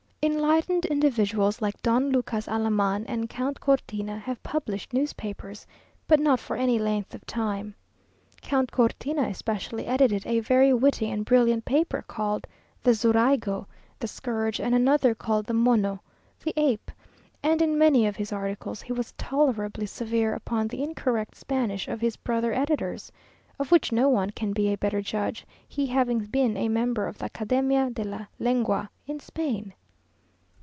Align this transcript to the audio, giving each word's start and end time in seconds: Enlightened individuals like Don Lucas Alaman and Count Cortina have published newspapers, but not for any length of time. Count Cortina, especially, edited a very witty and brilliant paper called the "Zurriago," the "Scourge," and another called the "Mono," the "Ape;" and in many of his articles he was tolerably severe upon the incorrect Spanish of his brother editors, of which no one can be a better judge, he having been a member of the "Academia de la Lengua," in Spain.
Enlightened 0.23 0.85
individuals 0.85 1.63
like 1.63 1.81
Don 1.81 2.11
Lucas 2.11 2.47
Alaman 2.47 3.05
and 3.07 3.27
Count 3.27 3.59
Cortina 3.59 4.19
have 4.19 4.43
published 4.43 4.93
newspapers, 4.93 5.65
but 6.07 6.19
not 6.19 6.39
for 6.39 6.55
any 6.55 6.77
length 6.77 7.15
of 7.15 7.25
time. 7.25 7.73
Count 8.39 8.71
Cortina, 8.71 9.23
especially, 9.23 9.87
edited 9.87 10.23
a 10.27 10.39
very 10.41 10.71
witty 10.73 11.09
and 11.09 11.25
brilliant 11.25 11.65
paper 11.65 12.03
called 12.07 12.45
the 12.83 12.91
"Zurriago," 12.93 13.65
the 13.97 14.07
"Scourge," 14.07 14.59
and 14.59 14.75
another 14.75 15.15
called 15.15 15.47
the 15.47 15.55
"Mono," 15.55 15.99
the 16.45 16.53
"Ape;" 16.55 16.91
and 17.41 17.59
in 17.59 17.75
many 17.75 18.05
of 18.05 18.15
his 18.15 18.31
articles 18.31 18.83
he 18.83 18.93
was 18.93 19.13
tolerably 19.17 19.87
severe 19.87 20.35
upon 20.35 20.67
the 20.67 20.83
incorrect 20.83 21.33
Spanish 21.33 21.87
of 21.87 21.99
his 21.99 22.15
brother 22.15 22.53
editors, 22.53 23.11
of 23.57 23.71
which 23.71 23.91
no 23.91 24.07
one 24.07 24.29
can 24.29 24.53
be 24.53 24.71
a 24.71 24.77
better 24.77 25.01
judge, 25.01 25.47
he 25.67 25.87
having 25.87 26.19
been 26.25 26.57
a 26.57 26.69
member 26.69 27.07
of 27.07 27.17
the 27.17 27.25
"Academia 27.25 27.89
de 27.89 28.03
la 28.03 28.27
Lengua," 28.37 28.87
in 29.07 29.19
Spain. 29.19 29.73